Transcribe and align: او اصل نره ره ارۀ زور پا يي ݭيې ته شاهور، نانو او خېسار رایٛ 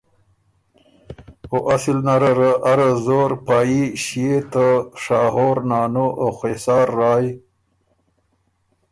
او 1.51 1.57
اصل 1.75 1.97
نره 2.07 2.31
ره 2.39 2.51
ارۀ 2.71 2.89
زور 3.05 3.31
پا 3.45 3.57
يي 3.69 3.83
ݭيې 4.03 4.35
ته 4.51 4.67
شاهور، 5.03 5.57
نانو 5.69 6.07
او 6.21 6.29
خېسار 6.39 6.87
رایٛ 6.99 7.27